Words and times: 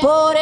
por 0.00 0.36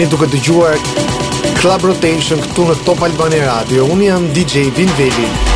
Dukët 0.07 0.31
të 0.31 0.39
gjuar 0.47 0.77
Club 1.59 1.83
Rotation 1.89 2.39
këtu 2.45 2.69
në 2.69 2.77
Top 2.87 3.03
Albani 3.03 3.43
Radio 3.43 3.89
Unë 3.91 4.07
jam 4.13 4.31
DJ 4.37 4.69
Vin 4.77 4.95
Veli 4.99 5.48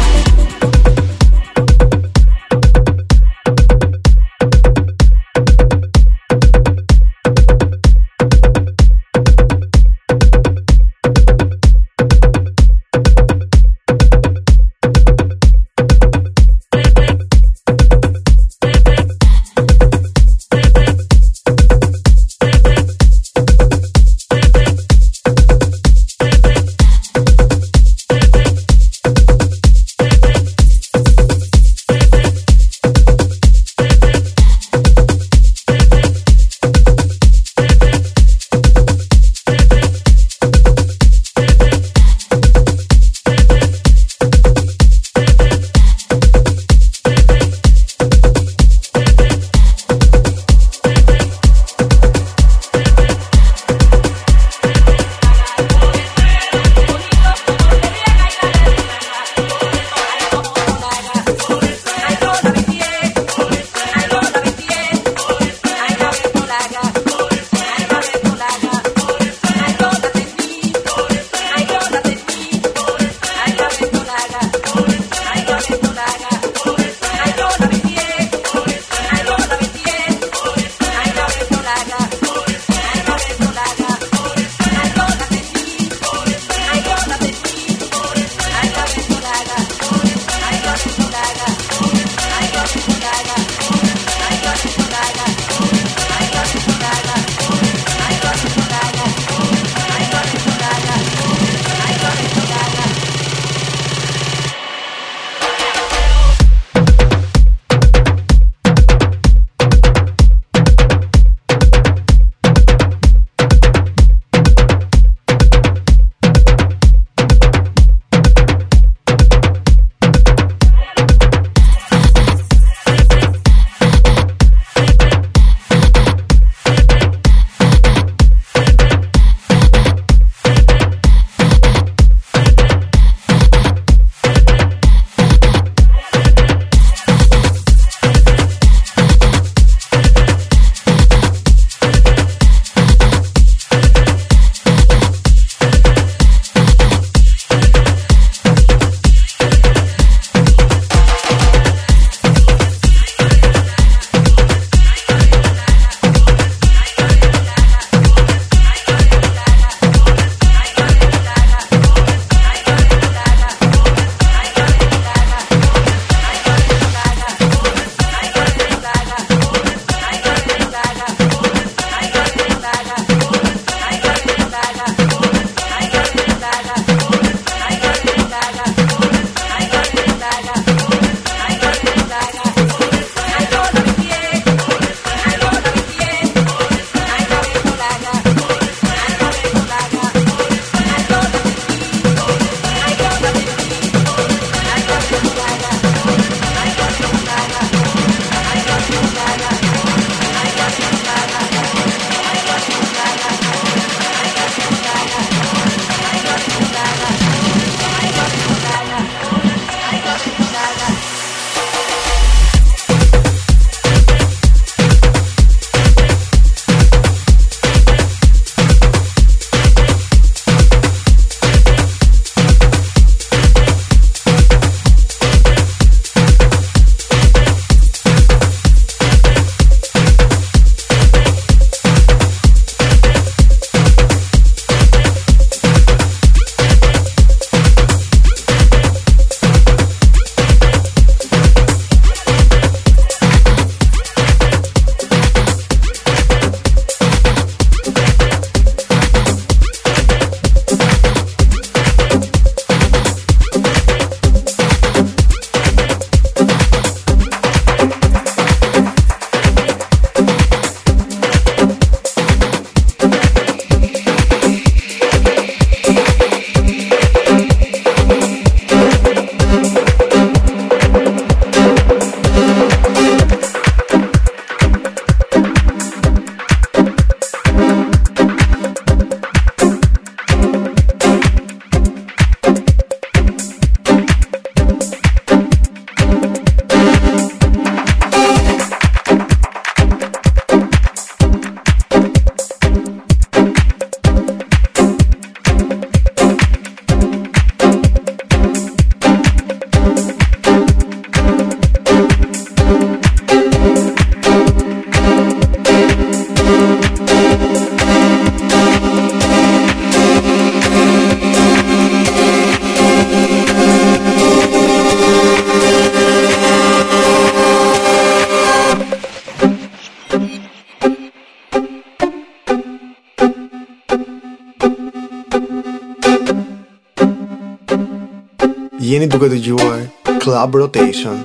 jeni 329.03 329.07
duke 329.11 329.27
dëgjuar 329.29 329.81
Club 330.23 330.55
Rotation 330.61 331.19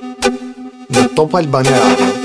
në 0.95 1.05
Top 1.19 1.37
Albania 1.39 1.79
Radio. 1.85 2.18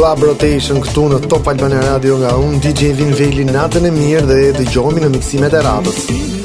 Club 0.00 0.22
Rotation 0.24 0.78
këtu 0.80 1.02
në 1.12 1.18
Top 1.28 1.50
Albania 1.52 1.82
Radio 1.84 2.16
nga 2.22 2.30
un 2.46 2.56
DJ 2.64 2.94
Vinveli 3.02 3.44
natën 3.50 3.90
e 3.90 3.92
mirë 3.98 4.24
dhe 4.32 4.40
dëgjojmë 4.56 5.04
në 5.04 5.12
miksimet 5.18 5.60
e 5.60 5.64
radios. 5.70 6.04
Mm 6.08 6.14
-hmm. 6.24 6.39